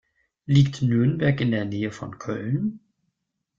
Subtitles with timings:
[0.47, 2.79] Liegt Nürnberg in der Nähe von Köln?